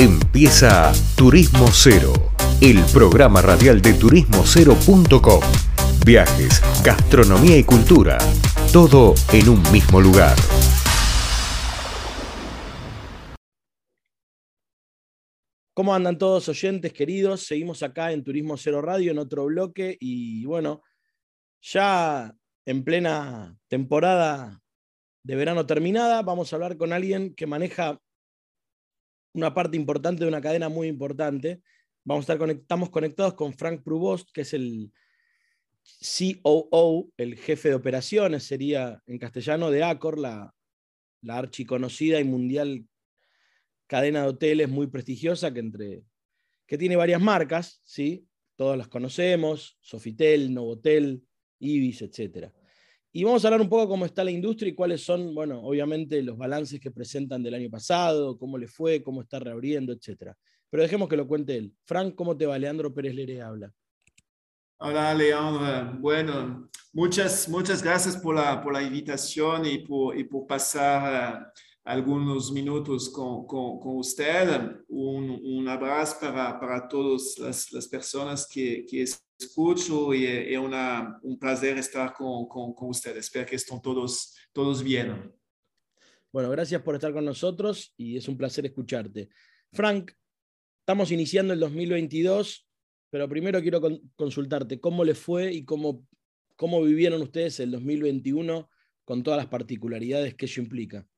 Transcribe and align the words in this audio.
Empieza 0.00 0.92
Turismo 1.16 1.66
Cero, 1.72 2.12
el 2.60 2.84
programa 2.92 3.42
radial 3.42 3.82
de 3.82 3.94
turismocero.com. 3.94 5.40
Viajes, 6.06 6.62
gastronomía 6.84 7.58
y 7.58 7.64
cultura, 7.64 8.16
todo 8.72 9.14
en 9.32 9.48
un 9.48 9.60
mismo 9.72 10.00
lugar. 10.00 10.36
¿Cómo 15.74 15.92
andan 15.92 16.16
todos 16.16 16.48
oyentes 16.48 16.92
queridos? 16.92 17.40
Seguimos 17.40 17.82
acá 17.82 18.12
en 18.12 18.22
Turismo 18.22 18.56
Cero 18.56 18.80
Radio 18.80 19.10
en 19.10 19.18
otro 19.18 19.46
bloque 19.46 19.96
y 19.98 20.44
bueno, 20.44 20.80
ya 21.60 22.32
en 22.64 22.84
plena 22.84 23.58
temporada 23.66 24.60
de 25.24 25.34
verano 25.34 25.66
terminada, 25.66 26.22
vamos 26.22 26.52
a 26.52 26.56
hablar 26.56 26.76
con 26.76 26.92
alguien 26.92 27.34
que 27.34 27.48
maneja 27.48 27.98
una 29.32 29.54
parte 29.54 29.76
importante 29.76 30.24
de 30.24 30.28
una 30.28 30.40
cadena 30.40 30.68
muy 30.68 30.88
importante. 30.88 31.62
Vamos 32.04 32.28
a 32.28 32.32
estar 32.32 32.50
estamos 32.50 32.90
conectados 32.90 33.34
con 33.34 33.52
Frank 33.52 33.82
Prubost, 33.82 34.30
que 34.32 34.42
es 34.42 34.54
el 34.54 34.92
COO, 36.42 37.10
el 37.16 37.36
jefe 37.36 37.70
de 37.70 37.74
operaciones, 37.74 38.44
sería 38.44 39.02
en 39.06 39.18
castellano, 39.18 39.70
de 39.70 39.82
Accor, 39.82 40.18
la, 40.18 40.54
la 41.22 41.38
archiconocida 41.38 42.20
y 42.20 42.24
mundial 42.24 42.86
cadena 43.86 44.22
de 44.22 44.28
hoteles 44.28 44.68
muy 44.68 44.86
prestigiosa 44.86 45.52
que, 45.52 45.60
entre, 45.60 46.02
que 46.66 46.78
tiene 46.78 46.96
varias 46.96 47.20
marcas, 47.20 47.80
¿sí? 47.84 48.28
todas 48.56 48.76
las 48.76 48.88
conocemos, 48.88 49.78
Sofitel, 49.80 50.52
Novotel, 50.52 51.24
Ibis, 51.58 52.02
etc. 52.02 52.52
Y 53.10 53.24
vamos 53.24 53.42
a 53.42 53.48
hablar 53.48 53.62
un 53.62 53.68
poco 53.70 53.88
cómo 53.88 54.04
está 54.04 54.22
la 54.22 54.30
industria 54.30 54.70
y 54.70 54.74
cuáles 54.74 55.02
son, 55.02 55.34
bueno, 55.34 55.62
obviamente 55.62 56.22
los 56.22 56.36
balances 56.36 56.78
que 56.78 56.90
presentan 56.90 57.42
del 57.42 57.54
año 57.54 57.70
pasado, 57.70 58.36
cómo 58.36 58.58
le 58.58 58.68
fue, 58.68 59.02
cómo 59.02 59.22
está 59.22 59.38
reabriendo, 59.38 59.92
etc. 59.92 60.32
Pero 60.68 60.82
dejemos 60.82 61.08
que 61.08 61.16
lo 61.16 61.26
cuente 61.26 61.56
él. 61.56 61.74
Frank, 61.84 62.14
¿cómo 62.14 62.36
te 62.36 62.44
va? 62.44 62.58
Leandro 62.58 62.92
Pérez 62.92 63.14
Lere 63.14 63.40
habla. 63.40 63.72
Hola, 64.80 65.14
Leandro. 65.14 65.98
Bueno, 65.98 66.68
muchas, 66.92 67.48
muchas 67.48 67.82
gracias 67.82 68.16
por 68.16 68.34
la, 68.34 68.62
por 68.62 68.74
la 68.74 68.82
invitación 68.82 69.64
y 69.64 69.78
por, 69.78 70.16
y 70.16 70.24
por 70.24 70.46
pasar 70.46 71.52
algunos 71.88 72.52
minutos 72.52 73.08
con, 73.08 73.46
con, 73.46 73.80
con 73.80 73.96
usted. 73.96 74.46
Un, 74.88 75.40
un, 75.42 75.68
abrazo 75.68 76.18
para, 76.20 76.60
para 76.60 76.86
todas 76.86 77.38
las, 77.38 77.72
las 77.72 77.88
personas 77.88 78.46
que, 78.46 78.84
que 78.84 79.06
escucho 79.38 80.12
y 80.12 80.26
es 80.26 80.58
una, 80.58 81.18
un 81.22 81.38
placer 81.38 81.78
estar 81.78 82.12
con, 82.12 82.46
con, 82.46 82.74
ustedes. 82.90 83.24
Espero 83.24 83.46
que 83.46 83.56
estén 83.56 83.80
todos, 83.80 84.36
todos 84.52 84.82
bien. 84.82 85.32
Bueno, 86.30 86.50
gracias 86.50 86.82
por 86.82 86.94
estar 86.94 87.10
con 87.14 87.24
nosotros 87.24 87.94
y 87.96 88.18
es 88.18 88.28
un 88.28 88.36
placer 88.36 88.66
escucharte. 88.66 89.30
Frank, 89.72 90.12
estamos 90.80 91.10
iniciando 91.10 91.54
el 91.54 91.60
2022, 91.60 92.68
pero 93.08 93.30
primero 93.30 93.62
quiero 93.62 93.80
consultarte 94.14 94.78
cómo 94.78 95.04
le 95.04 95.14
fue 95.14 95.54
y 95.54 95.64
cómo, 95.64 96.06
cómo 96.54 96.82
vivieron 96.82 97.22
ustedes 97.22 97.60
el 97.60 97.70
2021 97.70 98.68
con 99.06 99.22
todas 99.22 99.38
las 99.38 99.46
particularidades 99.46 100.34
que 100.34 100.44
eso 100.44 100.60
implica. 100.60 101.08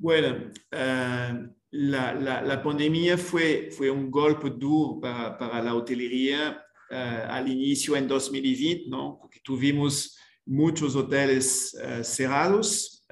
Bueno, 0.00 0.52
uh, 0.72 1.48
la, 1.72 2.62
pandemia 2.62 3.18
fue, 3.18 3.68
fue 3.76 3.90
un 3.90 4.12
golpe 4.12 4.48
duro 4.50 5.00
para, 5.00 5.60
la 5.60 5.74
hotelería 5.74 6.62
uh, 6.90 6.94
al 7.28 7.48
inicio 7.48 7.96
en 7.96 8.06
2020, 8.06 8.88
¿no? 8.88 9.18
Porque 9.20 9.40
tuvimos 9.42 10.16
muchos 10.46 10.94
hoteles 10.94 11.76
uh, 11.82 12.04
cerrados, 12.04 13.04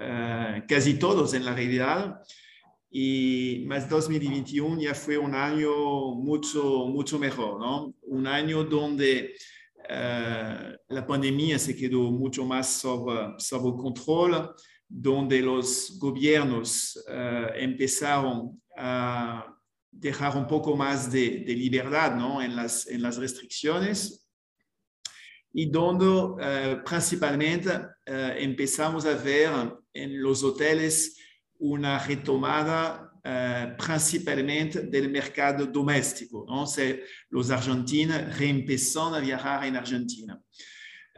casi 0.68 0.94
todos 0.94 1.34
en 1.34 1.44
la 1.44 1.54
realidad, 1.54 2.20
y 2.88 3.64
más 3.66 3.88
2021 3.88 4.80
ya 4.82 4.94
fue 4.94 5.18
un 5.18 5.34
año 5.34 6.14
mucho, 6.14 6.86
mucho 6.86 7.18
mejor, 7.18 7.58
¿no? 7.58 7.94
Un 8.02 8.26
año 8.28 8.62
donde 8.62 9.34
la 9.88 11.06
pandemia 11.06 11.58
se 11.58 11.74
quedó 11.74 12.10
mucho 12.10 12.44
más 12.44 12.68
sobre, 12.80 13.34
sobre 13.38 13.76
control, 13.76 14.54
donde 14.88 15.40
los 15.40 15.98
gobiernos 15.98 17.02
uh, 17.08 17.52
empezaron 17.54 18.60
a 18.76 19.46
dejar 19.90 20.36
un 20.36 20.46
poco 20.46 20.76
más 20.76 21.10
de, 21.10 21.44
libertad 21.46 22.14
¿no? 22.14 22.42
en, 22.42 22.54
las, 22.54 22.86
en, 22.86 23.02
las, 23.02 23.16
restricciones 23.16 24.28
y 25.52 25.66
donde 25.70 26.06
uh, 26.06 26.84
principalmente 26.84 27.70
uh, 27.70 28.36
empezamos 28.36 29.06
a 29.06 29.14
ver 29.14 29.50
en 29.92 30.22
los 30.22 30.42
hoteles 30.42 31.16
una 31.58 31.98
retomada 31.98 33.02
principalmente 33.76 34.82
del 34.82 35.10
mercado 35.10 35.66
doméstico, 35.66 36.46
¿no? 36.48 36.64
los 37.30 37.50
argentinos 37.50 38.38
reempezaron 38.38 39.14
a 39.14 39.18
viajar 39.18 39.64
en 39.64 39.74
Argentina. 39.74 40.40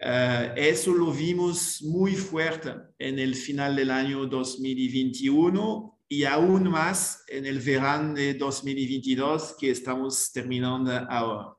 Uh, 0.00 0.54
eso 0.54 0.94
lo 0.94 1.10
vimos 1.10 1.82
muy 1.82 2.14
fuerte 2.14 2.72
en 3.00 3.18
el 3.18 3.34
final 3.34 3.74
del 3.74 3.90
año 3.90 4.26
2021 4.26 6.00
y 6.08 6.22
aún 6.22 6.70
más 6.70 7.24
en 7.26 7.44
el 7.46 7.58
verano 7.58 8.14
de 8.14 8.34
2022 8.34 9.56
que 9.58 9.72
estamos 9.72 10.30
terminando 10.32 10.92
ahora. 11.10 11.52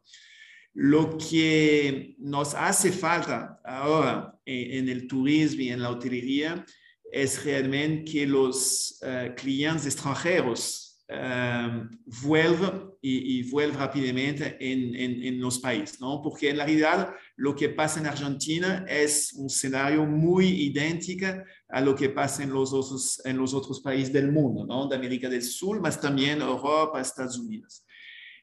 Lo 0.74 1.18
que 1.18 2.16
nos 2.20 2.54
hace 2.54 2.94
falta 2.94 3.60
ahora 3.66 4.34
en, 4.46 4.80
en 4.80 4.90
el 4.90 5.06
turismo 5.06 5.62
y 5.64 5.70
en 5.70 5.82
la 5.82 5.90
hotelería 5.90 6.66
es 7.12 7.44
realmente 7.44 8.10
que 8.10 8.26
los 8.26 9.02
uh, 9.02 9.36
clientes 9.36 9.86
extranjeros 9.86 10.86
vuelve 12.22 12.89
y, 13.02 13.40
y, 13.40 13.50
vuelve 13.50 13.78
rápidamente 13.78 14.58
en, 14.60 14.94
en, 14.94 15.24
en, 15.24 15.40
los 15.40 15.60
países, 15.60 16.02
¿no? 16.02 16.22
Porque 16.22 16.50
en 16.50 16.58
la 16.58 16.66
realidad 16.66 17.14
lo 17.38 17.56
que 17.56 17.70
pasa 17.70 18.00
en 18.00 18.08
Argentina 18.08 18.86
es 18.90 19.32
un 19.34 19.48
escenario 19.48 20.06
muy 20.06 20.48
idéntico 20.48 21.28
a 21.70 21.82
lo 21.82 21.96
que 21.96 22.10
pasa 22.10 22.44
en 22.44 22.52
los 22.52 22.74
otros, 22.74 23.22
en 23.24 23.38
los 23.38 23.54
otros 23.54 23.80
países 23.80 24.12
del 24.12 24.32
mundo, 24.32 24.66
¿no? 24.66 24.88
De 24.88 24.98
América 24.98 25.30
del 25.30 25.44
Sur, 25.44 25.80
más 25.80 26.02
también 26.02 26.42
Europa, 26.42 27.00
Estados 27.00 27.38
Unidos. 27.38 27.86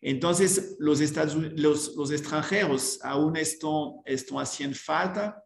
Entonces, 0.00 0.76
los, 0.78 1.00
Estados, 1.00 1.34
los, 1.34 1.94
los 1.96 2.10
extranjeros 2.10 2.98
aún 3.02 3.36
están, 3.36 3.96
están 4.04 4.38
haciendo 4.38 4.76
falta 4.76 5.42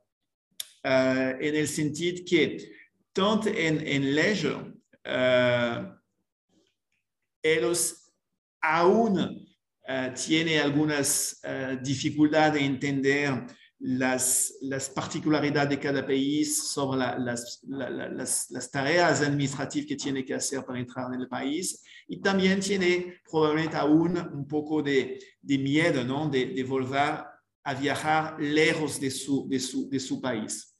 uh, 0.84 1.36
en 1.40 1.56
el 1.56 1.66
sentido 1.66 2.22
que 2.24 2.58
tanto 3.12 3.48
en, 3.48 3.86
en 3.86 4.14
leisure, 4.14 4.72
uh, 5.06 6.00
ellos 7.42 8.09
aún 8.60 9.18
uh, 9.20 10.14
tienen 10.14 10.60
algunas 10.60 11.40
uh, 11.44 11.82
dificultades 11.82 12.54
de 12.54 12.64
entender 12.64 13.46
las, 13.80 14.92
particularidades 14.94 15.70
de 15.70 15.78
cada 15.78 16.06
país 16.06 16.68
sobre 16.68 16.98
la, 16.98 17.18
las, 17.18 17.60
la, 17.66 17.88
las, 17.88 18.50
las, 18.50 18.70
tareas 18.70 19.22
administrativas 19.22 19.88
que 19.88 19.96
tiene 19.96 20.24
que 20.24 20.34
hacer 20.34 20.64
para 20.64 20.78
entrar 20.78 21.12
en 21.12 21.20
el 21.20 21.28
país 21.28 21.82
y 22.06 22.20
también 22.20 22.60
tiene 22.60 23.20
probablemente 23.30 23.76
aún 23.76 24.18
un 24.18 24.46
poco 24.46 24.82
de, 24.82 25.18
miedo 25.42 26.04
¿no? 26.04 26.28
de, 26.28 26.62
volver 26.64 27.24
a 27.64 27.74
viajar 27.74 28.36
lejos 28.38 29.00
de 29.00 29.10
su, 29.10 30.20
país. 30.20 30.76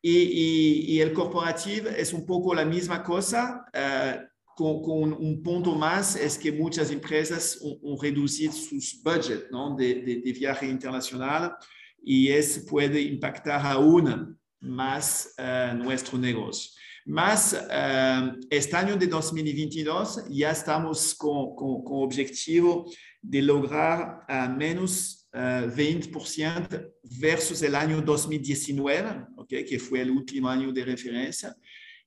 Y, 0.00 1.00
el 1.00 1.12
corporativo 1.12 1.88
es 1.88 2.12
un 2.12 2.24
poco 2.24 2.54
la 2.54 2.64
misma 2.64 3.02
cosa. 3.02 3.64
Uh, 3.74 4.28
con, 4.58 4.82
con, 4.82 5.12
un 5.12 5.40
punto 5.40 5.76
más 5.76 6.16
es 6.16 6.36
que 6.36 6.50
muchas 6.50 6.90
empresas 6.90 7.60
han, 7.62 7.96
reducido 8.02 8.52
sus 8.52 9.00
budgets 9.04 9.46
¿no? 9.52 9.76
de, 9.76 10.02
de, 10.02 10.16
de, 10.16 10.32
viaje 10.32 10.66
internacional 10.66 11.54
y 12.02 12.26
eso 12.26 12.66
puede 12.66 13.00
impactar 13.00 13.64
aún 13.64 14.36
más 14.60 15.32
uh, 15.38 15.76
nuestro 15.76 16.18
negocio. 16.18 16.72
Más 17.06 17.52
uh, 17.52 18.36
este 18.50 18.76
año 18.76 18.96
de 18.96 19.06
2022 19.06 20.24
ya 20.28 20.50
estamos 20.50 21.14
con, 21.14 21.54
con, 21.54 21.84
con 21.84 22.02
objetivo 22.02 22.90
de 23.22 23.40
lograr 23.40 24.26
uh, 24.28 24.50
menos 24.50 25.28
uh, 25.34 25.70
20% 25.70 26.94
versus 27.20 27.62
el 27.62 27.76
año 27.76 28.02
2019, 28.02 29.26
okay, 29.36 29.64
que 29.64 29.78
fue 29.78 30.00
el 30.00 30.10
último 30.10 30.48
año 30.48 30.72
de 30.72 30.84
referencia. 30.84 31.54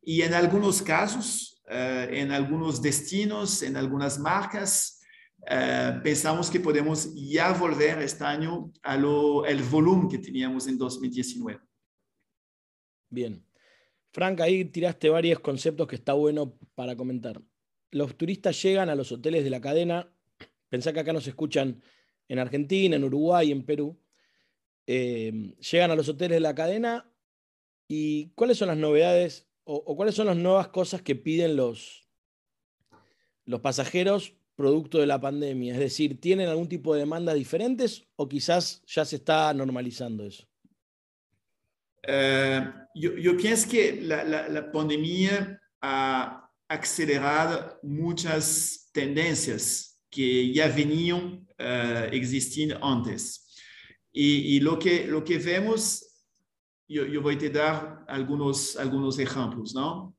Y 0.03 0.21
en 0.21 0.33
algunos 0.33 0.81
casos, 0.81 1.61
en 1.73 2.31
algunos 2.31 2.81
destinos, 2.81 3.63
en 3.63 3.77
algunas 3.77 4.19
marcas, 4.19 5.01
uh, 5.39 6.01
pensamos 6.03 6.50
que 6.50 6.59
podemos 6.59 7.13
ya 7.15 7.53
volver 7.53 8.00
este 8.00 8.25
año 8.25 8.73
a 8.83 8.97
lo, 8.97 9.45
el 9.45 9.63
volumen 9.63 10.09
que 10.09 10.18
teníamos 10.18 10.68
en 10.68 10.77
2019. 10.77 11.62
Bien. 13.09 13.45
Frank, 14.12 14.41
ahí 14.41 14.65
tiraste 14.65 15.09
varios 15.09 15.39
conceptos 15.39 15.88
que 15.88 15.95
está 15.95 16.13
bueno 16.13 16.57
para 16.75 16.95
comentar. 16.97 17.41
Los 17.91 18.17
turistas 18.17 18.62
llegan 18.62 18.89
a 18.89 18.95
los 18.95 19.12
hoteles 19.12 19.44
de 19.44 19.50
la 19.50 19.62
cadena, 19.62 20.13
pensá 20.69 20.91
que 20.91 21.00
acá 21.00 21.13
nos 21.13 21.27
escuchan 21.27 21.81
en 22.27 22.39
Argentina, 22.39 22.95
en 22.95 23.03
Uruguay, 23.03 23.51
en 23.51 23.65
Perú, 23.65 23.97
eh, 24.88 25.53
llegan 25.71 25.91
a 25.91 25.95
los 25.95 26.09
hoteles 26.09 26.35
de 26.35 26.41
la 26.41 26.56
cadena 26.56 27.09
y 27.88 28.31
cuáles 28.35 28.57
son 28.57 28.69
las 28.69 28.77
novedades 28.77 29.50
o, 29.73 29.95
cuáles 29.95 30.15
son 30.15 30.27
las 30.27 30.38
nuevas 30.38 30.68
cosas 30.68 31.01
que 31.01 31.15
piden 31.15 31.56
los, 31.56 32.07
los 33.45 33.62
pasajeros 33.62 34.33
producto 34.56 35.00
de 35.00 35.07
la 35.07 35.21
pandemia? 35.21 35.73
Es 35.73 35.79
decir, 35.79 36.19
¿tienen 36.19 36.50
algún 36.50 36.68
tipo 36.68 36.94
de 36.94 37.01
demandas 37.01 37.35
diferentes 37.35 38.03
o 38.15 38.27
quizás 38.27 38.83
ya 38.85 39.06
se 39.06 39.18
está 39.18 39.53
normalizando 39.53 40.25
eso? 40.25 40.45
Eh, 42.03 42.68
yo, 42.95 43.38
pienso 43.38 43.69
que 43.69 44.01
la, 44.01 44.71
pandemia 44.71 45.62
ha 45.81 46.50
acelerado 46.67 47.79
muchas 47.83 48.89
tendencias 48.91 50.01
que 50.09 50.51
ya 50.51 50.67
venían 50.67 51.47
uh, 51.59 52.12
existiendo 52.12 52.83
antes. 52.83 53.47
Y, 54.12 54.59
lo, 54.59 54.77
que, 54.77 55.07
lo 55.07 55.24
que 55.24 55.38
vemos, 55.38 56.11
yo, 56.91 57.05
yo, 57.05 57.21
voy 57.21 57.35
a 57.35 57.38
te 57.38 57.49
dar 57.49 58.03
algunos, 58.07 58.75
algunos 58.75 59.17
ejemplos, 59.17 59.73
¿no? 59.73 60.15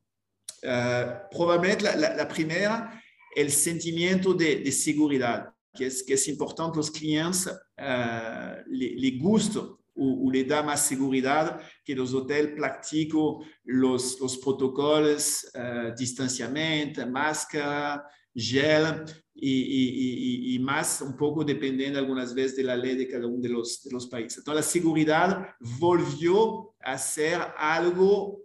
Uh, 0.62 1.28
probablemente 1.30 1.84
la, 1.84 2.14
la, 2.14 2.28
primera, 2.28 3.02
el 3.34 3.50
sentimiento 3.50 4.32
de, 4.32 4.56
de 4.56 4.72
seguridad, 4.72 5.52
que 5.74 5.86
es, 5.86 6.02
que 6.02 6.14
es 6.14 6.28
importante 6.28 6.76
los 6.76 6.90
clientes 6.90 7.46
uh, 7.46 8.62
le, 8.66 8.94
le 8.96 9.18
gusta 9.18 9.60
ou, 9.94 10.30
les 10.30 10.46
da 10.46 10.62
más 10.62 10.86
seguridad 10.86 11.60
que 11.84 11.94
los 11.94 12.14
hoteles 12.14 12.54
practican 12.56 13.38
los, 13.64 14.18
los 14.20 14.38
protocolos, 14.38 15.46
uh, 15.54 15.94
distanciamiento, 15.96 17.06
máscara, 17.06 18.04
gel 18.34 19.04
y, 19.34 19.50
y, 19.50 20.54
y, 20.54 20.58
más 20.58 21.00
un 21.00 21.16
poco 21.16 21.44
dependiendo 21.44 21.98
algunas 21.98 22.34
veces 22.34 22.56
de 22.56 22.64
la 22.64 22.76
ley 22.76 22.96
de 22.96 23.08
cada 23.08 23.26
los, 23.48 23.82
de 23.82 23.90
los 23.90 24.06
países. 24.06 24.38
Entonces 24.38 24.64
la 24.64 24.70
seguridad 24.70 25.48
volvió 25.78 26.74
a 26.80 26.98
ser 26.98 27.40
algo 27.56 28.42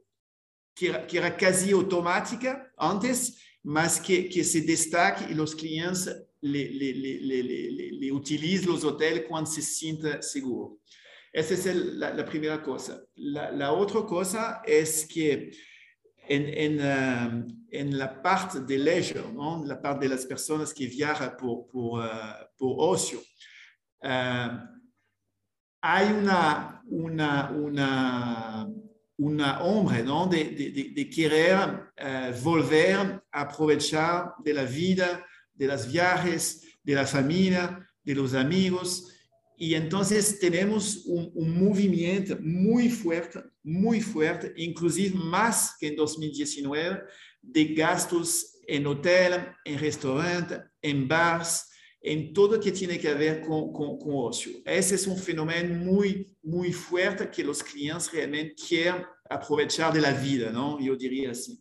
que 0.74 0.88
era, 0.88 1.06
que 1.06 1.18
era 1.18 1.38
automática 1.74 2.72
antes, 2.78 3.38
más 3.63 4.00
que, 4.00 4.30
que 4.30 4.44
se 4.44 4.62
destaque 4.62 5.25
y 5.30 5.36
los 5.36 5.56
clientes 5.56 6.16
le, 6.42 6.69
le, 6.69 6.94
le, 6.94 7.44
le, 7.92 8.12
cuando 9.28 9.50
se 9.50 9.62
sienten 9.62 10.22
seguros. 10.22 10.78
Esa 11.34 11.54
es 11.54 11.75
la, 11.75 12.25
primera 12.25 12.63
cosa. 12.63 13.04
La, 13.16 13.72
otra 13.72 14.06
cosa 14.06 14.62
es 14.66 15.06
que 15.06 15.51
en, 16.29 16.79
um, 16.79 17.65
en, 17.69 17.97
la 17.97 18.21
parte 18.21 18.62
de 18.62 18.77
leisure, 18.77 19.31
¿no? 19.33 19.63
la 19.65 19.81
parte 19.81 20.07
de 20.07 20.15
las 20.15 20.25
personas 20.25 20.74
que 20.74 20.88
viajan 20.88 21.35
por, 21.38 21.68
por, 21.68 22.03
uh, 22.59 22.81
ocio, 22.81 23.19
uh, 24.03 24.77
hay 25.81 26.12
una, 26.12 26.81
una, 26.88 27.51
una, 27.51 28.68
una 29.18 29.59
hombre 29.62 30.03
¿no? 30.03 30.27
de, 30.27 31.09
querer 31.13 31.57
uh, 31.57 32.44
volver 32.44 33.21
a 33.31 33.41
aprovechar 33.41 34.33
de 34.44 34.53
la 34.53 34.63
vida, 34.63 35.25
de 35.53 35.68
los 35.68 35.91
viajes, 35.91 36.63
de 36.83 36.94
la 36.94 37.06
familia, 37.06 37.88
de 38.03 38.15
los 38.15 38.33
amigos. 38.33 39.13
Y 39.59 39.74
entonces 39.74 40.38
tenemos 40.38 41.04
un, 41.07 41.31
movimiento 41.59 42.38
muy 42.39 42.89
fuerte, 42.89 43.42
muy 43.63 44.01
fuerte, 44.01 44.54
inclusive 44.56 45.18
más 45.18 45.75
que 45.80 45.88
en 45.88 45.95
2019, 45.95 47.01
de 47.42 47.65
gastos 47.74 48.59
en 48.68 48.86
hotel, 48.86 49.48
en 49.65 49.80
restaurante, 49.80 50.59
en 50.80 51.07
bars, 51.07 51.71
en 52.00 52.33
todo 52.33 52.59
que 52.59 52.71
tiene 52.71 53.00
que 53.00 53.12
ver 53.15 53.42
con, 53.42 53.74
con, 53.74 53.98
ocio. 54.06 54.51
Ese 54.63 54.94
es 54.94 55.07
un 55.07 55.18
fenómeno 55.18 55.74
muy, 55.74 56.31
muy 56.44 56.71
fuerte 56.71 57.31
que 57.31 57.44
los 57.44 57.63
clientes 57.63 58.12
realmente 58.12 58.53
quieren 58.68 59.03
aprovechar 59.27 59.92
de 59.92 60.01
la 60.01 60.12
vida, 60.12 60.51
¿no? 60.51 60.80
Yo 60.80 60.95
diría 60.95 61.31
así. 61.31 61.60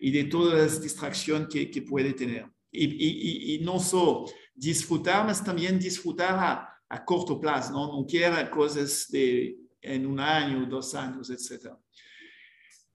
Y 0.00 0.10
de 0.10 0.24
todas 0.24 0.58
las 0.58 0.82
distracciones 0.82 1.46
que, 1.48 1.70
que 1.70 1.82
puede 1.82 2.12
tener. 2.12 2.46
Y, 2.72 2.86
y, 2.86 3.54
y 3.54 3.58
no 3.60 3.78
solo 3.78 4.26
disfrutar, 4.52 5.24
pero 5.24 5.44
también 5.44 5.78
disfrutar 5.78 6.34
a 6.34 6.75
a 6.88 6.98
corto 6.98 7.38
plazo, 7.40 7.72
não, 7.72 7.88
não 7.88 8.06
quer 8.06 8.48
coisas 8.50 9.06
de 9.10 9.56
em 9.82 10.04
um 10.06 10.18
ano, 10.18 10.66
dois 10.66 10.94
anos, 10.94 11.30
etc. 11.30 11.72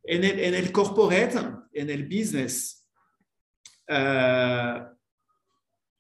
En 0.05 0.23
el, 0.23 0.39
en 0.39 0.53
el 0.55 0.71
corporate, 0.71 1.37
en 1.73 1.89
el 1.89 2.03
business, 2.03 2.85
uh, 3.89 4.95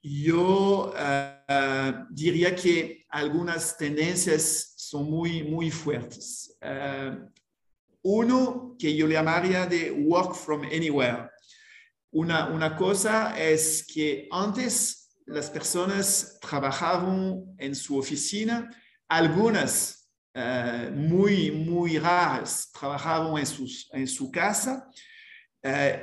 yo 0.01 0.91
uh, 0.91 2.05
diría 2.09 2.55
que 2.55 3.05
algunas 3.09 3.77
tendencias 3.77 4.73
son 4.75 5.09
muy, 5.09 5.43
muy 5.43 5.69
fuertes. 5.69 6.57
Uh, 6.61 7.29
uno 8.03 8.75
que 8.79 8.95
yo 8.95 9.07
llamaría 9.07 9.67
de 9.67 9.91
work 9.91 10.33
from 10.33 10.63
anywhere. 10.63 11.29
Una, 12.13 12.49
una 12.49 12.75
cosa 12.75 13.39
es 13.39 13.85
que 13.85 14.27
antes 14.31 15.00
las 15.25 15.49
personas 15.49 16.37
trabajaban 16.41 17.43
en 17.57 17.75
su 17.75 17.97
oficina, 17.97 18.69
algunas 19.07 20.09
uh, 20.35 20.91
muy, 20.91 21.51
muy 21.51 21.97
raras 21.97 22.71
trabajaban 22.71 23.43
en, 23.93 24.07
su 24.07 24.31
casa. 24.31 24.87
Uh, 25.63 25.97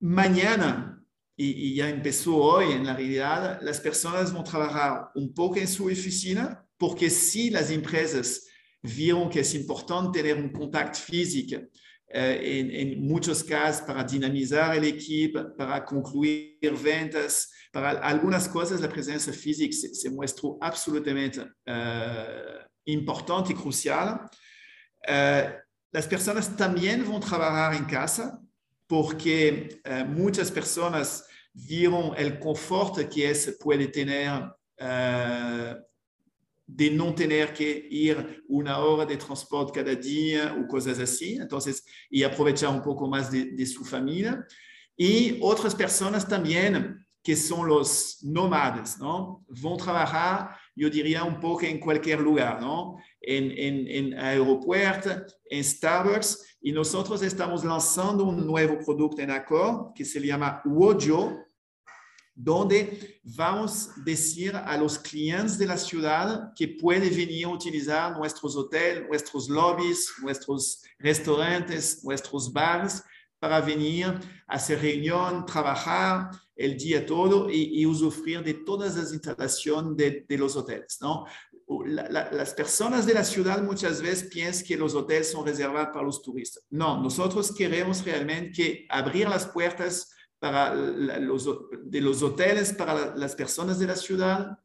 mañana, 0.00 1.02
y, 1.36 1.50
y, 1.50 1.74
ya 1.76 1.88
empezó 1.88 2.36
hoy 2.36 2.72
en 2.72 2.86
la 2.86 2.94
realidad, 2.94 3.58
las 3.62 3.80
personas 3.80 4.32
van 4.32 4.42
a 4.42 4.44
trabajar 4.44 5.10
un 5.14 5.34
poco 5.34 5.56
en 5.56 5.68
su 5.68 5.86
oficina, 5.86 6.64
porque 6.76 7.10
si 7.10 7.50
las 7.50 7.70
empresas 7.70 8.46
vieron 8.82 9.30
que 9.30 9.40
es 9.40 9.54
importante 9.54 10.20
tener 10.20 10.36
un 10.36 10.50
contacto 10.50 10.98
físico, 10.98 11.56
eh, 11.56 11.70
en, 12.16 12.70
en, 12.70 13.06
muchos 13.06 13.42
casos 13.42 13.82
para 13.82 14.04
dinamizar 14.04 14.76
el 14.76 14.84
equipo, 14.84 15.54
para 15.56 15.84
concluir 15.84 16.56
ventas, 16.80 17.50
para 17.72 17.90
algunas 17.90 18.46
cosas 18.48 18.80
la 18.80 18.88
presencia 18.88 19.32
física 19.32 19.74
se, 19.74 19.92
se 19.92 20.10
muestra 20.10 20.50
absolutamente 20.60 21.40
uh, 21.40 22.64
importante 22.84 23.52
y 23.52 23.56
crucial. 23.56 24.20
Uh, 25.08 25.50
las 25.90 26.06
personas 26.06 26.56
también 26.56 27.04
van 27.04 27.16
a 27.16 27.20
trabajar 27.20 27.74
en 27.74 27.84
casa 27.84 28.40
porque 28.86 29.80
muchas 30.06 30.50
personas 30.50 31.24
vieron 31.52 32.12
el 32.16 32.38
confort 32.38 33.08
que 33.08 33.30
es, 33.30 33.56
puede 33.60 33.88
tener 33.88 34.52
de 36.66 36.90
no 36.90 37.14
tener 37.14 37.52
que 37.52 37.86
ir 37.90 38.42
una 38.48 38.78
hora 38.78 39.04
de 39.04 39.16
transporte 39.16 39.80
cada 39.80 39.94
día 39.94 40.56
o 40.58 40.66
cosas 40.66 40.98
así, 40.98 41.34
entonces, 41.34 41.84
y 42.10 42.22
aprovechar 42.22 42.70
un 42.70 42.82
poco 42.82 43.06
más 43.08 43.30
de, 43.30 43.52
de 43.52 43.66
su 43.66 43.84
familia. 43.84 44.46
Y 44.96 45.38
otras 45.42 45.74
personas 45.74 46.26
también 46.26 47.04
que 47.24 47.36
son 47.36 47.66
los 47.66 48.18
nómades, 48.22 48.98
¿no? 48.98 49.46
Van 49.48 49.72
a 49.72 49.76
trabajar, 49.76 50.56
yo 50.76 50.90
diría, 50.90 51.24
un 51.24 51.40
poco 51.40 51.62
en 51.62 51.80
cualquier 51.80 52.20
lugar, 52.20 52.60
¿no? 52.60 52.98
En, 53.18 53.50
en, 53.50 53.88
en 53.88 54.18
aeropuerto, 54.18 55.10
en 55.48 55.64
Starbucks, 55.64 56.58
y 56.60 56.70
nosotros 56.72 57.22
estamos 57.22 57.64
lanzando 57.64 58.24
un 58.24 58.46
nuevo 58.46 58.78
producto 58.84 59.22
en 59.22 59.30
Accor 59.30 59.92
que 59.94 60.04
se 60.04 60.20
llama 60.20 60.60
Wojo, 60.66 61.38
donde 62.34 63.20
vamos 63.22 63.90
a 63.90 64.00
decir 64.02 64.56
a 64.56 64.76
los 64.76 64.98
clientes 64.98 65.56
de 65.56 65.66
la 65.66 65.76
ciudad 65.76 66.52
que 66.56 66.68
pueden 66.68 67.10
venir 67.14 67.46
a 67.46 67.50
utilizar 67.50 68.16
nuestros 68.16 68.56
hoteles, 68.56 69.06
nuestros 69.08 69.48
lobbies, 69.48 70.12
nuestros 70.20 70.82
restaurantes, 70.98 72.02
nuestros 72.02 72.52
bares 72.52 73.02
para 73.38 73.60
venir 73.60 74.06
a 74.46 74.54
hacer 74.54 74.80
reunión, 74.80 75.46
trabajar 75.46 76.30
el 76.56 76.76
día 76.76 77.04
todo 77.04 77.50
y, 77.50 77.80
y 77.80 77.86
usufruir 77.86 78.42
de 78.42 78.54
todas 78.54 78.96
las 78.96 79.12
instalaciones 79.12 80.26
de, 80.26 80.38
los 80.38 80.56
hoteles. 80.56 80.98
¿no? 81.00 81.26
La, 81.86 82.08
la, 82.08 82.32
las 82.32 82.52
personas 82.54 83.06
de 83.06 83.14
la 83.14 83.24
ciudad 83.24 83.62
muchas 83.62 84.00
veces 84.00 84.28
piensan 84.30 84.66
que 84.66 84.76
los 84.76 84.94
hoteles 84.94 85.30
son 85.30 85.46
reservados 85.46 85.90
para 85.92 86.04
los 86.04 86.22
turistas. 86.22 86.64
No, 86.70 87.00
nosotros 87.00 87.54
queremos 87.54 88.04
realmente 88.04 88.52
que 88.52 88.86
abrir 88.88 89.28
las 89.28 89.46
puertas 89.46 90.10
de 90.50 92.00
los 92.00 92.22
hoteles 92.22 92.72
para 92.72 93.14
las 93.16 93.34
personas 93.34 93.78
de 93.78 93.86
la 93.86 93.96
ciudad 93.96 94.58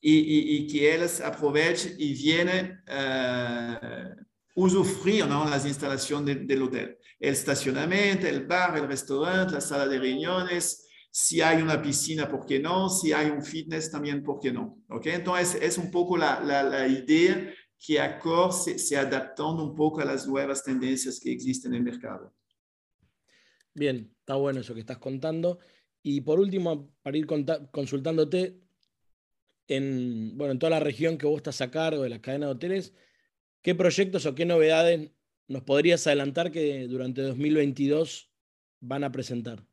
y, 0.00 0.66
que 0.68 0.94
ellas 0.94 1.20
aprovechen 1.20 1.94
y 1.98 2.12
vienen 2.14 2.80
uh, 2.88 4.22
usufruir 4.54 5.26
las 5.26 5.66
instalaciones 5.66 6.36
de, 6.36 6.44
del 6.44 6.62
hotel. 6.62 6.98
El 7.18 7.32
estacionamiento, 7.32 8.26
el 8.26 8.46
bar, 8.46 8.76
el 8.76 8.86
restaurante, 8.86 9.54
la 9.54 9.60
sala 9.60 9.86
de 9.88 9.98
reuniones, 9.98 10.86
si 11.10 11.40
hay 11.40 11.62
una 11.62 11.80
piscina, 11.80 12.28
¿por 12.28 12.44
qué 12.44 12.58
no? 12.58 12.90
Si 12.90 13.12
hay 13.12 13.30
un 13.30 13.42
fitness, 13.42 13.90
también, 13.90 14.22
¿por 14.22 14.38
qué 14.38 14.52
no? 14.52 14.78
¿Okay? 14.88 15.14
Entonces, 15.14 15.58
es 15.62 15.78
un 15.78 15.90
poco 15.90 16.16
la 16.16 16.86
idea 16.86 17.54
que 17.78 18.00
Accor 18.00 18.52
se, 18.52 18.78
se 18.78 18.96
adaptando 18.96 19.62
un 19.62 19.74
poco 19.74 20.00
a 20.00 20.04
las 20.04 20.26
nuevas 20.26 20.62
tendencias 20.62 21.20
que 21.20 21.32
existen 21.32 21.72
en 21.72 21.78
el 21.78 21.84
mercado. 21.84 22.32
Bien, 23.76 24.10
está 24.20 24.36
bueno 24.36 24.60
eso 24.60 24.72
que 24.72 24.80
estás 24.80 24.96
contando. 24.96 25.58
Y 26.02 26.22
por 26.22 26.40
último, 26.40 26.94
para 27.02 27.18
ir 27.18 27.26
consultándote, 27.70 28.58
en, 29.68 30.38
bueno, 30.38 30.52
en 30.52 30.58
toda 30.58 30.70
la 30.70 30.80
región 30.80 31.18
que 31.18 31.26
vos 31.26 31.36
estás 31.36 31.60
a 31.60 31.70
cargo 31.70 32.02
de 32.02 32.08
la 32.08 32.22
cadena 32.22 32.46
de 32.46 32.52
hoteles, 32.52 32.94
¿qué 33.60 33.74
proyectos 33.74 34.24
o 34.24 34.34
qué 34.34 34.46
novedades 34.46 35.10
nos 35.46 35.62
podrías 35.62 36.06
adelantar 36.06 36.50
que 36.50 36.86
durante 36.88 37.20
2022 37.20 38.30
van 38.80 39.04
a 39.04 39.12
presentar? 39.12 39.66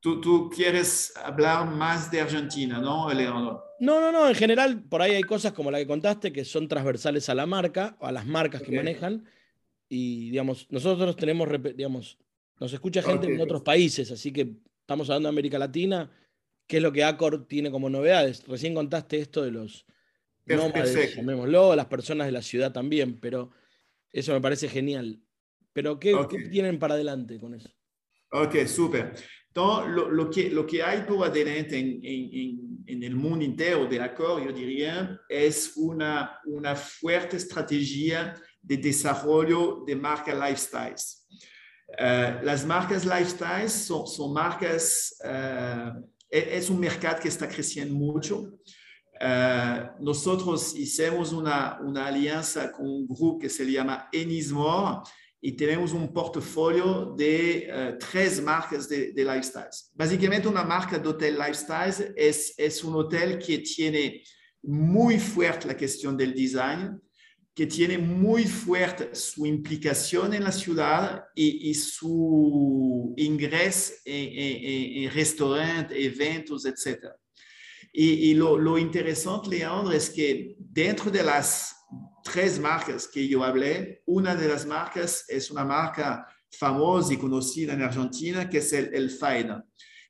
tú, 0.00 0.50
quieres 0.54 1.14
hablar 1.16 1.66
más 1.66 2.10
de 2.10 2.20
Argentina, 2.20 2.78
¿no, 2.78 3.10
Leandro? 3.10 3.64
No, 3.80 4.00
no, 4.00 4.12
no. 4.12 4.28
En 4.28 4.34
general, 4.34 4.82
por 4.82 5.00
ahí 5.00 5.12
hay 5.12 5.22
cosas 5.22 5.54
como 5.54 5.70
la 5.70 5.78
que 5.78 5.86
contaste 5.86 6.30
que 6.30 6.44
son 6.44 6.68
transversales 6.68 7.26
a 7.30 7.34
la 7.34 7.46
marca, 7.46 7.96
a 8.02 8.12
las 8.12 8.26
marcas 8.26 8.60
que 8.60 8.76
manejan. 8.76 9.24
Y, 9.88 10.28
digamos, 10.28 10.66
nosotros 10.70 11.16
tenemos, 11.16 11.48
digamos, 11.74 12.18
nos 12.60 12.72
escucha 12.72 13.02
gente 13.02 13.26
en 13.26 13.40
otros 13.40 13.62
países, 13.62 14.10
así 14.10 14.32
que 14.32 14.56
estamos 14.80 15.08
hablando 15.10 15.28
de 15.28 15.34
América 15.34 15.58
Latina. 15.58 16.10
¿Qué 16.66 16.78
es 16.78 16.82
lo 16.82 16.92
que 16.92 17.04
Acor 17.04 17.46
tiene 17.46 17.70
como 17.70 17.90
novedades? 17.90 18.46
Recién 18.46 18.74
contaste 18.74 19.18
esto 19.18 19.42
de 19.42 19.50
los 19.50 19.84
nómades, 20.46 21.16
llamémoslo, 21.16 21.76
las 21.76 21.86
personas 21.86 22.26
de 22.26 22.32
la 22.32 22.42
ciudad 22.42 22.72
también, 22.72 23.18
pero 23.20 23.50
eso 24.12 24.32
me 24.32 24.40
parece 24.40 24.68
genial. 24.68 25.20
Pero 25.72 25.98
¿qué, 25.98 26.14
tienen 26.50 26.78
para 26.78 26.94
adelante 26.94 27.38
con 27.38 27.54
eso? 27.54 27.68
Ok, 28.30 28.64
súper. 28.66 29.14
Entonces, 29.48 29.92
lo, 29.92 30.30
que, 30.30 30.50
lo 30.50 30.66
que 30.66 30.82
hay 30.82 31.02
por 31.02 31.26
adelante 31.26 31.78
en, 31.78 32.00
en, 32.02 32.82
en, 32.86 33.02
el 33.02 33.14
mundo 33.14 33.44
entero 33.44 33.86
de 33.86 34.00
Accor, 34.00 34.44
yo 34.44 34.52
diría, 34.52 35.20
es 35.28 35.76
una, 35.76 36.40
una 36.46 36.74
fuerte 36.74 37.36
estrategia 37.36 38.34
de 38.60 38.76
desarrollo 38.76 39.84
de 39.86 39.96
marcas 39.96 40.34
lifestyles. 40.34 41.26
Uh, 41.98 42.44
las 42.44 42.64
marcas 42.64 43.04
lifestyles 43.04 43.72
son, 43.72 44.06
son 44.06 44.32
marcas, 44.32 45.16
uh, 45.24 46.04
es 46.28 46.68
un 46.68 46.80
mercado 46.80 47.20
que 47.20 47.28
está 47.28 47.48
creciendo 47.48 47.94
mucho. 47.94 48.52
Uh, 49.20 50.02
nosotros 50.02 50.74
hicimos 50.74 51.32
una, 51.32 51.78
una, 51.80 52.06
alianza 52.06 52.72
con 52.72 52.86
un 52.86 53.06
grupo 53.06 53.38
que 53.38 53.48
se 53.48 53.64
llama 53.70 54.08
Enismore 54.12 55.02
y 55.40 55.52
tenemos 55.52 55.92
un 55.92 56.12
portafolio 56.12 57.14
de 57.16 57.96
tres 58.00 58.42
marcas 58.42 58.88
de, 58.88 59.12
de, 59.12 59.24
lifestyles. 59.24 59.92
Básicamente 59.94 60.48
una 60.48 60.64
marca 60.64 60.98
de 60.98 61.08
hotel 61.08 61.38
lifestyles 61.38 62.12
es, 62.16 62.54
es 62.56 62.82
un 62.82 62.96
hotel 62.96 63.38
que 63.38 63.58
tiene 63.58 64.22
muy 64.62 65.18
fuerte 65.18 65.68
la 65.68 65.76
cuestión 65.76 66.16
del 66.16 66.34
design, 66.34 66.98
que 67.54 67.66
tiene 67.66 67.98
muy 67.98 68.44
fuerte 68.44 69.14
su 69.14 69.46
implicación 69.46 70.34
en 70.34 70.42
la 70.42 70.50
ciudad 70.50 71.24
y, 71.34 71.70
y 71.70 71.74
su 71.74 73.14
ingreso 73.16 73.92
en, 74.04 74.28
en, 74.38 75.04
en 75.04 75.10
restaurantes, 75.12 75.96
eventos, 75.96 76.66
etc. 76.66 77.06
Y, 77.92 78.30
y 78.30 78.34
lo, 78.34 78.58
lo, 78.58 78.76
interesante, 78.76 79.50
Leandro, 79.50 79.92
es 79.92 80.10
que 80.10 80.56
dentro 80.58 81.12
de 81.12 81.22
las 81.22 81.76
tres 82.24 82.58
marcas 82.58 83.06
que 83.06 83.28
yo 83.28 83.44
hablé, 83.44 84.02
una 84.06 84.34
de 84.34 84.48
las 84.48 84.66
marcas 84.66 85.24
es 85.28 85.48
una 85.50 85.64
marca 85.64 86.26
famosa 86.50 87.14
y 87.14 87.18
conocida 87.18 87.74
en 87.74 87.82
Argentina, 87.82 88.50
que 88.50 88.58
es 88.58 88.72
el, 88.72 88.92
el. 88.92 89.16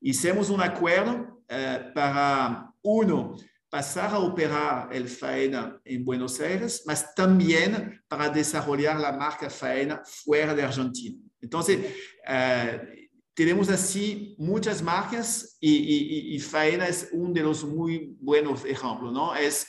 Hicimos 0.00 0.48
un 0.48 0.62
acuerdo 0.62 1.42
eh, 1.48 1.90
para, 1.94 2.72
uno, 2.82 3.36
pasar 3.74 4.14
a 4.14 4.20
operar 4.20 4.88
el 4.92 5.08
Faena 5.08 5.80
en 5.84 6.04
Buenos 6.04 6.38
Aires, 6.38 6.84
mas 6.86 7.12
también 7.12 8.00
para 8.06 8.28
desarrollar 8.28 9.00
la 9.00 9.10
marca 9.10 9.50
Faena 9.50 10.00
fuera 10.04 10.54
de 10.54 10.62
Argentina. 10.62 11.18
Entonces, 11.40 11.80
eh, 12.24 13.08
tenemos 13.34 13.68
así 13.70 14.36
muchas 14.38 14.80
marcas 14.80 15.56
y, 15.60 16.38
Faena 16.38 16.86
es 16.86 17.08
uno 17.10 17.32
de 17.32 17.40
los 17.40 17.64
muy 17.64 18.16
buenos 18.20 18.64
ejemplos, 18.64 19.12
¿no? 19.12 19.34
Es 19.34 19.66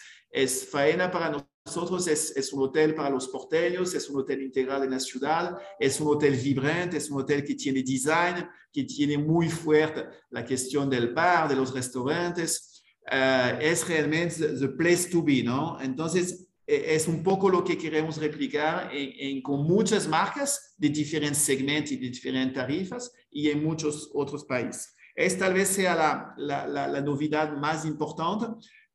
Faena 0.70 1.10
para 1.10 1.44
nosotros, 1.66 2.08
es, 2.08 2.38
es, 2.38 2.54
un 2.54 2.62
hotel 2.62 2.94
para 2.94 3.10
los 3.10 3.28
porteños, 3.30 3.96
es 3.96 4.08
un 4.08 4.20
hotel 4.20 4.44
integral 4.44 4.84
en 4.84 4.92
la 4.92 5.00
ciudad, 5.00 5.58
es 5.80 6.00
un 6.00 6.10
hotel 6.10 6.36
vibrante, 6.36 6.98
es 6.98 7.10
un 7.10 7.22
hotel 7.22 7.44
que 7.44 7.56
tiene 7.56 7.82
design, 7.82 8.48
que 8.72 8.84
tiene 8.84 9.18
muy 9.18 9.50
fuerte 9.50 10.06
la 10.30 10.46
cuestión 10.46 10.92
del 10.92 11.12
bar, 11.12 11.50
de 11.50 11.56
los 11.56 11.74
restaurantes. 11.74 12.75
Uh, 13.12 13.62
es 13.62 13.88
realmente 13.88 14.36
the 14.60 14.68
place 14.68 15.08
to 15.10 15.22
be, 15.22 15.44
¿no? 15.44 15.80
Entonces, 15.80 16.48
e, 16.66 16.96
es 16.96 17.08
un 17.08 17.22
poco 17.22 17.50
lo 17.50 17.64
que 17.64 17.78
queremos 17.78 18.18
replicar 18.18 18.90
en, 18.92 19.42
con 19.44 19.64
muchas 19.64 20.08
marcas 20.08 20.74
de 20.78 20.90
diferentes 20.90 21.44
segmentos 21.44 21.92
y 21.92 21.98
de 21.98 22.10
diferentes 22.10 22.56
tarifas 22.56 23.12
y 23.30 23.50
en 23.50 23.64
muchos 23.64 24.10
otros 24.14 24.44
países. 24.46 24.96
Es 25.16 25.38
tal 25.38 25.54
vez 25.54 25.70
sea 25.70 25.96
la, 25.96 26.34
la, 26.38 26.68
la, 26.68 26.88
la 26.88 27.02
novedad 27.02 27.56
más 27.56 27.86
importante 27.86 28.48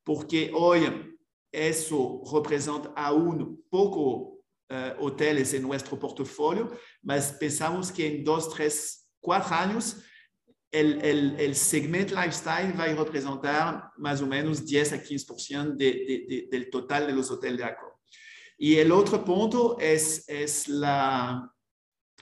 porque 0.03 0.51
hoy 0.53 1.17
eso 1.53 2.23
representa 2.33 2.93
aún 2.97 3.65
poco 3.71 4.41
uh, 4.71 5.05
hoteles 5.05 5.55
en 5.55 5.63
nuestro 5.63 5.99
portafolio, 5.99 6.71
mas 7.03 7.33
pensamos 7.33 7.91
que 7.93 8.07
en 8.07 8.25
dos, 8.25 8.53
tres, 8.53 9.09
cuatro 9.21 9.55
años 9.55 9.99
el, 10.73 11.01
el, 11.03 11.37
el, 11.39 11.55
segmento 11.57 12.15
lifestyle 12.15 12.79
va 12.79 12.85
a 12.85 12.95
representar 12.95 13.91
más 13.97 14.23
o 14.23 14.27
menos 14.27 14.65
10 14.65 14.93
a 14.93 15.03
15% 15.03 15.75
de, 15.77 15.85
de, 15.85 16.27
de, 16.29 16.49
del 16.51 16.71
total 16.71 17.07
de 17.07 17.13
los 17.13 17.31
hoteles 17.31 17.59
de 17.59 17.65
Accor. 17.65 17.91
Y 18.57 18.77
el 18.77 18.93
otro 18.93 19.25
punto 19.25 19.79
es, 19.81 20.69
la, 20.69 21.51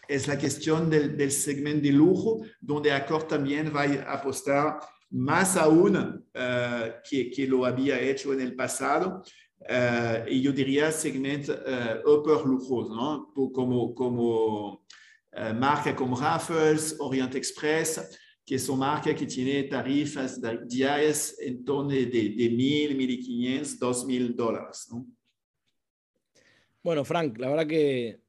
es 0.07 0.29
la 0.29 0.39
cuestión 0.39 0.89
del, 0.89 1.17
del 1.17 1.83
de 1.83 1.93
lujo, 1.93 2.43
donde 2.61 2.93
Accor 2.93 3.25
también 3.25 3.73
va 3.75 3.83
a 3.83 4.15
apostar 4.15 4.79
más 5.11 5.57
aún 5.57 5.97
uh, 5.97 6.93
que, 7.09 7.31
que, 7.31 7.47
lo 7.47 7.67
había 7.67 8.01
hecho 8.01 8.33
en 8.33 8.41
el 8.41 8.55
pasado. 8.55 9.23
Uh, 9.61 10.29
y 10.29 10.41
yo 10.41 10.53
diría 10.53 10.93
segmento 10.93 11.53
uh, 11.53 12.09
upper 12.09 12.47
lujoso, 12.47 12.95
¿no? 12.95 13.33
como, 13.53 13.95
como 13.95 14.87
marca 15.57 15.95
como 15.95 16.19
Raffles, 16.19 16.97
Orient 16.99 17.35
Express, 17.35 18.01
que 18.49 18.59
son 18.59 18.79
marcas 18.79 19.15
que 19.15 19.27
tienen 19.27 19.69
tarifas 19.69 20.41
diarias 20.67 21.37
en 21.39 21.63
torno 21.67 21.91
de, 21.91 22.07
de, 22.07 22.31
de 22.31 22.51
1.000, 22.51 22.97
1.500, 22.97 23.79
2.000 23.79 24.35
dólares. 24.35 24.89
¿no? 24.91 25.07
Bueno, 26.83 27.05
Frank, 27.05 27.37
la 27.37 27.51
verdad 27.51 27.67
que 27.67 28.23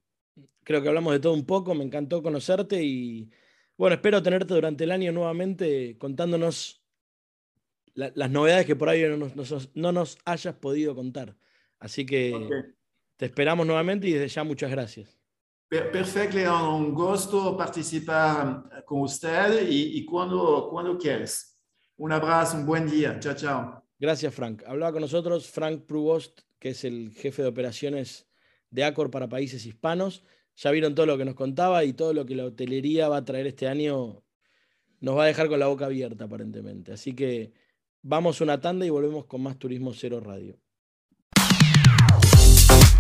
creo 0.66 0.82
que 0.82 0.90
hablamos 0.90 1.14
de 1.14 1.22
todo 1.22 1.34
un 1.34 1.46
poco, 1.46 1.74
me 1.74 1.86
encantó 1.86 2.22
conocerte 2.22 2.84
y 2.84 3.30
bueno, 3.78 3.94
espero 3.94 4.22
tenerte 4.22 4.54
durante 4.54 4.84
el 4.84 4.92
año 4.92 5.14
nuevamente 5.14 5.98
contándonos 5.98 6.84
la, 7.94 8.12
las 8.14 8.30
novedades 8.30 8.66
que 8.66 8.76
por 8.76 8.90
ahí 8.90 9.02
no 9.04 9.16
nos, 9.16 9.74
no 9.74 9.92
nos, 9.94 10.18
hayas 10.26 10.56
podido 10.56 10.96
contar. 10.96 11.38
Así 11.80 12.06
que 12.06 12.36
okay. 12.36 12.62
te 13.16 13.28
esperamos 13.28 13.66
nuevamente 13.66 14.10
y 14.10 14.12
desde 14.12 14.28
ya 14.28 14.44
muchas 14.44 14.70
gracias. 14.70 15.19
Perfecto, 15.70 16.36
Leon. 16.36 16.74
Un 16.74 16.94
gusto 16.96 17.56
participar 17.56 18.84
con 18.86 19.02
usted 19.02 19.70
y, 19.70 20.00
y 20.00 20.06
cuando, 20.06 20.68
cuando 20.70 20.98
quieres. 20.98 21.60
Un 21.98 22.12
abrazo, 22.12 22.58
un 22.58 22.66
buen 22.66 22.90
día. 22.90 23.20
Chao, 23.20 23.36
chao. 23.36 23.84
Gracias, 24.00 24.34
Frank. 24.34 24.64
Hablaba 24.66 24.94
con 24.94 25.02
nosotros 25.02 25.48
Frank 25.48 25.86
Prugost, 25.86 26.42
que 26.58 26.70
es 26.70 26.84
el 26.86 27.12
jefe 27.12 27.44
de 27.44 27.50
operaciones 27.50 28.28
de 28.72 28.84
Acor 28.84 29.12
para 29.12 29.30
países 29.30 29.66
hispanos. 29.66 30.24
Ya 30.56 30.72
vieron 30.72 30.96
todo 30.96 31.06
lo 31.06 31.18
que 31.18 31.26
nos 31.26 31.36
contaba 31.36 31.84
y 31.84 31.94
todo 31.94 32.14
lo 32.14 32.26
que 32.26 32.36
la 32.36 32.46
hotelería 32.46 33.08
va 33.08 33.18
a 33.18 33.26
traer 33.26 33.46
este 33.46 33.68
año. 33.68 34.24
Nos 35.02 35.18
va 35.18 35.24
a 35.24 35.28
dejar 35.28 35.50
con 35.50 35.60
la 35.60 35.68
boca 35.68 35.86
abierta, 35.86 36.26
aparentemente. 36.26 36.94
Así 36.94 37.14
que 37.14 37.54
vamos 38.02 38.42
una 38.42 38.60
tanda 38.60 38.86
y 38.86 38.90
volvemos 38.90 39.26
con 39.26 39.44
más 39.44 39.60
Turismo 39.60 39.94
Cero 39.94 40.20
Radio. 40.20 40.58